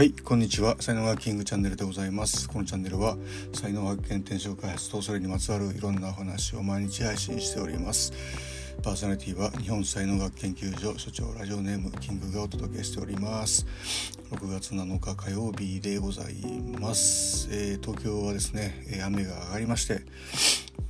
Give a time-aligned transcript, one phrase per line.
[0.00, 0.76] はいこんにちは。
[0.80, 2.48] 才能学キングチャンネルでございます。
[2.48, 3.18] このチャンネルは
[3.52, 8.10] 才能学研転職開発とそれにまつわるいろんなお話を毎日配信しております。
[8.82, 13.66] パーソナリティは日本才能学研究所所長ラジオネームキングがお届けしております。
[14.30, 16.34] 6月7日火曜日でござい
[16.80, 20.00] ます、えー、東京はですね雨が上がりまして、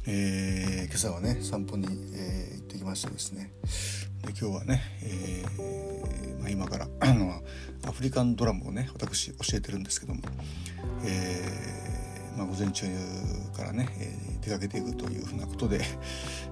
[0.07, 3.51] えー、今朝はね散歩に、えー、行ってきましてですね。
[4.25, 5.40] で今日はね、えー
[6.51, 6.89] 今から
[7.87, 10.21] アフリカンドラムをね私教えてるんですけども、
[11.05, 12.01] えー
[12.37, 12.87] まあ、午前中
[13.57, 15.81] からね、えー、出かけていくというふうなことで、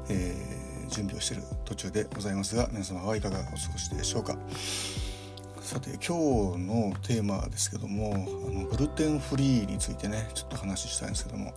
[0.08, 4.36] えー、準備をしてる途中でございますが皆様はいかがお過ごしでしょうか。
[5.60, 8.18] さて今日のテーマですけどもあ
[8.50, 11.52] のグルテンフリーについてねちょっと話したいんですけども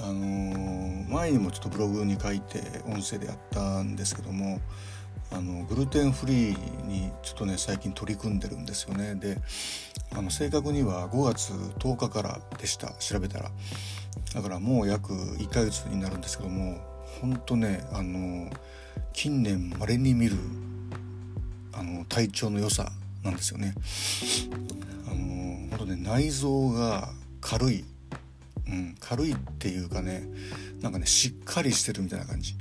[0.00, 4.60] あのー、前にもちょっとブログに書いて音声でやったんですけども
[5.30, 9.14] あのグルテンフリーにちょっとね最近取り組んでるんですよね。
[9.14, 9.38] で
[10.12, 12.92] あの正確には5月10日からでした。
[12.94, 13.50] 調べたら。
[14.34, 16.78] だからもう約1ヶ月になるんですけども
[17.20, 18.50] ほんとねあの
[19.12, 20.36] 近年まれに見る
[21.72, 22.90] あの体調の良さ
[23.22, 23.74] なんですよね。
[25.06, 27.84] あの本当ね内臓が軽い
[28.68, 30.28] うん、軽いっていうかね
[30.82, 32.54] なんかねしっかりしてるみたいな感じ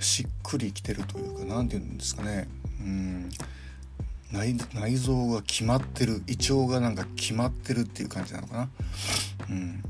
[0.00, 2.48] しっくりきてるというか何て言うんですかね
[2.80, 3.30] うん
[4.32, 8.68] 内臓が決まってる胃腸がなんか決まってるっていう感じなのかな。
[9.50, 9.82] うん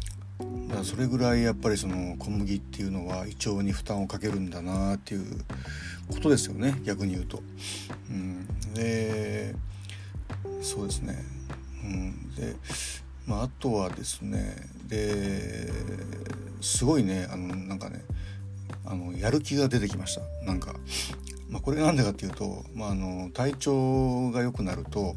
[0.69, 5.45] だからそれぐらいやっぱりその小麦っていうのは胃腸に負担をかけるんだなっていう
[6.09, 7.43] ことですよね逆に言うと。
[8.11, 9.55] うん、で
[10.61, 11.25] そうですね。
[11.85, 12.57] うん、で
[13.27, 15.71] まあ、あとはですねで
[16.61, 18.05] すごいねあのなんかね
[18.85, 20.23] あのやる気が出てきました。
[20.45, 20.75] なんか、
[21.51, 25.17] まあ、これなんでかっていうと、まあ、あの体調が良くなると、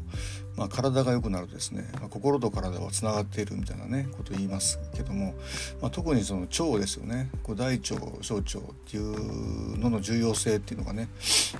[0.60, 5.34] まあ、体が良くなるとですね、まあ、心と体はつながっているみたいなねこと言いますけども、
[5.80, 7.30] まあ、特にその腸ですよね。
[7.42, 11.08] こう大腸小腸っていうのの重要性っていうのがね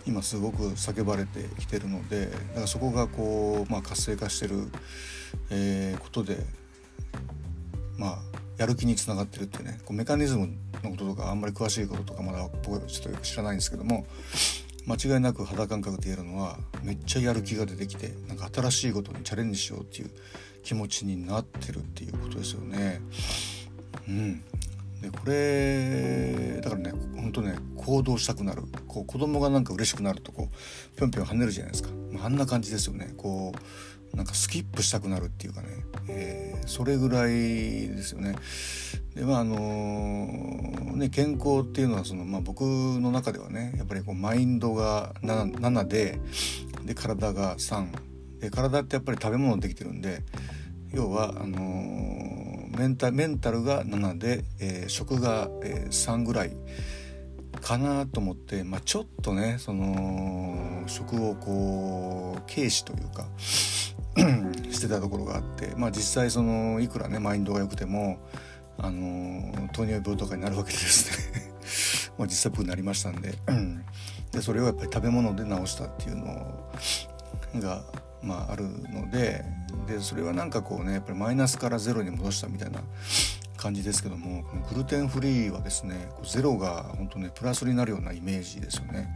[0.07, 4.71] 今すごく叫ばれてきてるのでだからそこがこう、まあ、活性化してる
[5.51, 6.39] えー、ことで
[7.97, 8.19] まあ
[8.59, 10.49] やる気につながってるっていうねこうメカニズム
[10.83, 14.05] のこととかあんまり詳しいこととかまだ僕はちょっとよく知らないんですけども
[14.87, 20.11] 間違いなく肌感覚でやるのはめっちゃやる気が出てきてなんか新しいことにチャレンジしようっていう
[20.63, 23.01] 気持ちになってるっていうことですよね。
[24.09, 24.41] うん、
[25.01, 28.63] でこれだからねほんとね行動したくなる。
[28.89, 33.13] こう子供がなんか嬉しくなるとこうぴょんぴょん跳ねるじゃないですか、まあ、あんな感じですよね。
[33.17, 33.59] こう
[34.15, 35.69] なんかスキップしたくなるっていうかね、
[36.09, 38.35] えー、それぐらいですよね。
[39.15, 46.21] でまああのー、ね健康っていうのはその、まあ、僕の中ではねやっぱりこうマインドが 7, 7で
[46.85, 47.89] で体が3
[48.41, 50.23] で体ってやっぱり食べ物できてるんで
[50.93, 56.57] 要はあのー、メンタメンタルが7で、えー、食が、えー、3ぐらい。
[57.61, 63.27] かなと思って、まあ、ちょっとねその食をこう軽視というか
[64.71, 68.19] してたところがあって、まあ、実際そのいくらねマインドが良くても
[68.79, 71.53] あの糖尿病とかになるわけでですね。
[72.19, 73.35] まあ実際僕なりましたんで。
[74.33, 76.25] でそれをやっぱり食べ物で治したっていうの
[77.57, 77.83] が、
[78.23, 79.45] まあ、あるので
[79.89, 82.81] でそれはなんかこうねやっぱりマイナスからゼロに戻したみたいな
[83.57, 89.09] 感じですけどもこのグルテンフリーはですねゼロが本当ねプラスになるようなイメージですよね、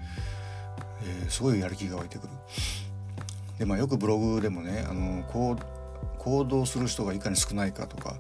[1.03, 2.29] えー、すごいやる気が湧いてくる。
[3.59, 8.17] でまあ、よくブログでもねあのこう行動する人がいかに少ないかとか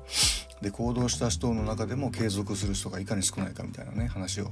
[0.60, 4.50] で行動した人の中でも継続する人がいかに少ないかみたいなね話を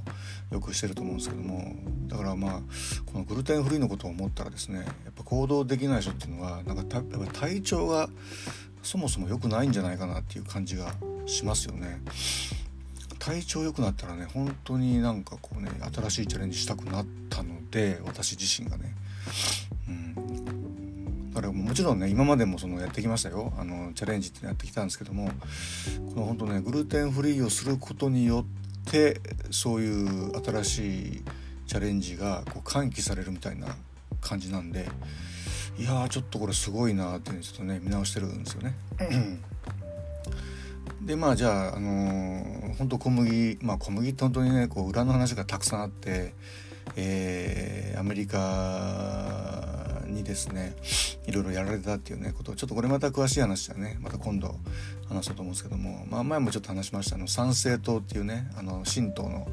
[0.51, 1.75] よくしてると思うんですけども
[2.07, 2.61] だからまあ
[3.05, 8.09] このグルテンフリーのことを思ったらですねやっぱ行動できない人っていうのはなんかやっぱ体調が
[8.81, 10.93] そもそも良くないんじゃないかなっていう感じが
[11.25, 12.01] しますよね。
[13.17, 18.93] 体調良くなったらね本当になんかこうね新しいチャレンジしたくなったので私自身がね
[20.42, 20.42] だ
[21.43, 25.29] からもちろんね今までもそのやってきましたよあのチャレンジってやってきたんですけども
[26.13, 28.45] この本当ねグルテンフリーをすることによ
[28.87, 29.19] って
[29.51, 31.23] そういう新しい
[31.67, 33.67] チャレンジがこう喚起されるみたいな
[34.21, 34.87] 感じなんで
[35.77, 38.75] いやちょっとこれすごいなってちょっとね見直してるんですよね。
[41.01, 46.33] でまあじゃあ、あのー、本当小麦まあ小麦って本当にねこう裏の話がたくさんあって、
[46.95, 49.62] えー、アメリカ
[50.13, 50.75] にですね
[51.25, 53.97] いろいろやられたっていうねことをちょっとこれまた詳しい話はね。
[54.01, 54.55] また今度
[55.07, 59.47] 話そうと思うんですけども、まあ、前もちょっと話しましたあの参政党っていうねあの神道の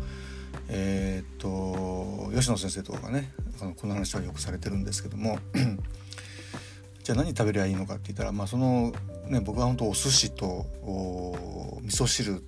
[0.69, 5.39] えー、っと吉野先生とかがねあのこの話はよくされてるんですけども。
[7.03, 8.93] じゃあ何食べりゃいいのかって言ったら、まあ、その、
[9.27, 12.43] ね、僕は本当お寿司とお味噌汁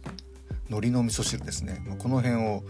[0.73, 2.63] 海苔の味噌汁ですね、まあ、この辺を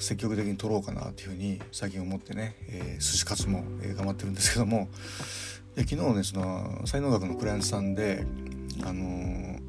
[0.00, 4.88] 積極的に取ろうかなというふうに最近思ってね、えー、寿司カツも、え、頑張ってるんですけども
[5.76, 8.26] 昨日ねその才能学のクライアントさんで、
[8.82, 9.60] あのー、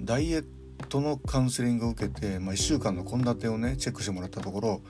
[0.00, 0.46] ダイエッ
[0.88, 4.80] トのカウンセリングを受けて、まあ、1週間の献立をねチェックしてもらったところ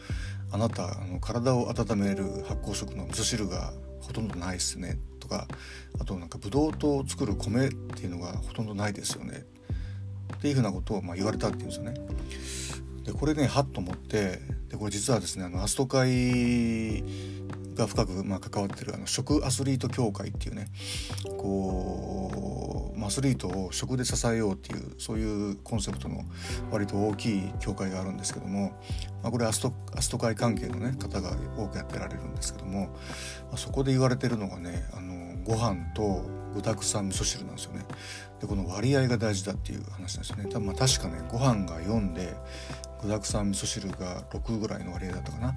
[0.52, 5.48] あなたあの体を温める発酵食の味噌汁がほとんどないっすねとか
[6.00, 9.44] あとなんかブドウ糖を作る米っていうのがほとんどないですよね。
[10.34, 11.94] っていうふうなことをまあ言われたっていうんですよね。
[13.04, 17.04] でこれねはっと思ってでこれ実はですねあのアスト会
[17.74, 20.66] が深くまあ関わってるあの食アスリート協会っていうね
[21.38, 22.35] こう
[23.06, 26.24] アスリートを食で支えようっていうそういうコンセプトの
[26.70, 28.72] 割と大きい協会があるんですけども、
[29.22, 32.90] まあ、これアストアスト会関係の、ね、方が多くやってられるんですけども、ま
[33.54, 36.22] あ、そこで言われてるのがねあのご飯と
[36.54, 37.84] 具沢山味噌汁なんですよね。
[38.40, 40.46] でこの割合が大事だっていう話なんですよね。
[40.50, 42.34] 多分まあ確かねご飯が4で
[43.02, 45.54] 具沢山味噌汁が6ぐらいの割合だったかな。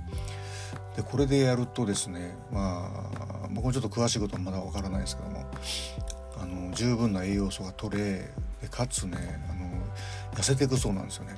[0.95, 2.91] でこれでやるとですねま
[3.43, 5.45] あ僕もちょっと詳しいことはまだわからないですけども
[6.41, 8.29] あの十分な栄養素が取れ
[8.61, 9.17] でかつね
[9.49, 9.69] あの
[10.35, 11.35] 痩せていくそうなんですよね。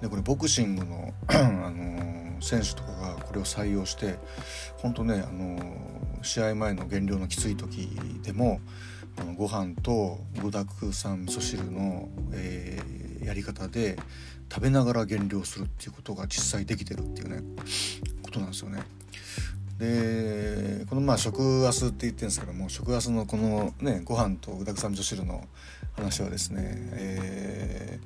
[0.00, 4.18] でこれボクシングの あの選手とかがこれを採用して
[4.76, 5.58] 本当ねあの
[6.22, 7.88] 試合前の減量のきつい時
[8.22, 8.60] でも
[9.18, 13.96] あのご飯と具だくさん味噌汁の、えー、やり方で
[14.52, 17.42] 食べながら減量するっていうことが実際できてるっていうね
[18.22, 18.82] ことなんですよね。
[19.78, 25.44] でこのまあ食アスって言ってるんですけども食アスのこのねご飯と具だくさん味噌汁の
[25.96, 26.62] 話はですね、
[26.92, 27.98] え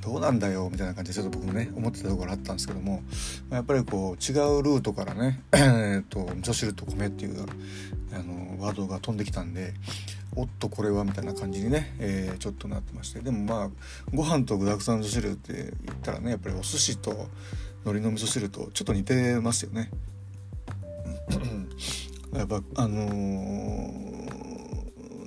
[0.00, 3.02] ー、どうなんだよみたいな感じでちょっと僕もね思ってたところあったんですけども
[3.48, 7.42] まやっぱりこう違うルートからねえと味噌汁と米っていう
[8.12, 9.72] あのワードが飛んできたんで
[10.36, 13.70] おっとこれはみたいな感じにね、えー、ちょっとなってましてでもまあ
[14.12, 17.28] ご飯と具だくさん味噌汁って言ったらねやっぱりお寿司と
[17.84, 19.90] 海苔の味噌汁とちょっと似てますよね。
[22.34, 23.08] やっぱあの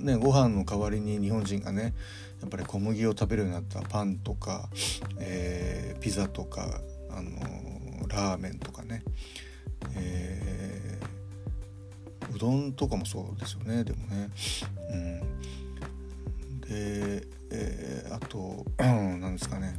[0.00, 1.94] ねご飯の代わりに日本人がね
[2.40, 4.68] やっぱり小麦を食べるようになったパンとか、
[5.18, 6.80] えー、ピザとか、
[7.10, 9.02] あのー、ラーメンとかね、
[9.96, 14.30] えー、うどんとかもそうですよねでもね。
[14.90, 15.20] うん、
[16.60, 19.74] で、えー、あと 何ですかね。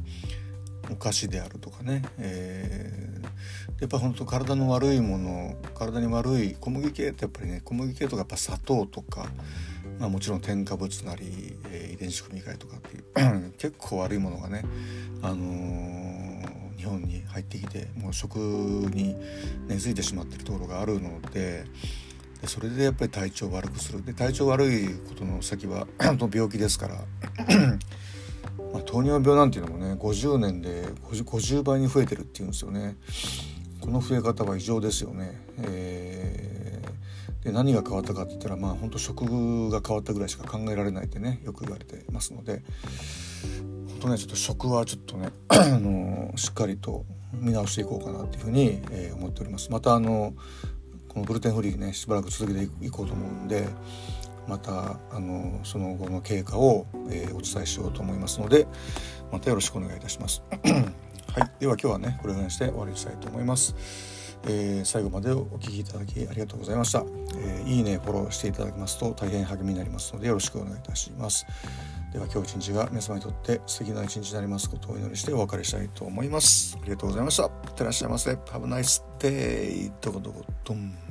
[1.00, 9.26] 菓子であるとかね、えー、やっぱ本当体の悪いもの体に悪い小麦系ってやっぱりね小麦系とかやっぱ砂糖とか、
[9.98, 14.62] まあ、もちろん添加物なり、えー、遺伝子組み換えとかっていう 結構悪いものがね、
[15.22, 19.16] あのー、日本に入ってきてもう食に
[19.66, 21.64] 根付いてしまってるところがあるので。
[22.46, 25.86] それでやっぱり体調悪くするで体調悪いことの先は
[26.32, 27.04] 病気ですから、
[28.90, 32.96] 糖尿病なんていうのもね50年で 50, 50倍に増えてるっていうんですよね。
[33.80, 42.62] この増え方は異常ですよね、えー、で何が変わったかって言ったらまあ本当食が変わったぐらいしか考えられないってねよく言われてますので。
[43.88, 47.04] 本当ねちょっと食はちょっとね あのしっかりと
[47.34, 49.70] 見直していこうかなっていうふうに、えー、思っております。
[49.70, 50.34] またあの
[51.08, 53.68] このグルテンフリーねしばらく続けていこうと思うんで
[54.50, 58.66] またあのその後の経過を、えー、お伝えしようと思いますので
[59.30, 60.42] またよろしくお願いいたします。
[61.32, 63.76] はい、では今日はねこれぐらいにして終わりにしたいと思います。
[64.48, 67.04] えー、最後までお聴きいただきありがとうございました、
[67.36, 71.46] えー、いいねフォローしていただきますと大変励みになりますのでよろしくお願いいたします。
[72.12, 76.76] では今日一日が皆様にとって素敵な一日になりますことをお祈りしてお別れしたいと思います。
[76.80, 77.44] ありがとうございました。
[77.44, 78.32] いってらっしゃいませ。
[78.32, 80.44] Have a nice day どこどこ。
[80.64, 81.09] どん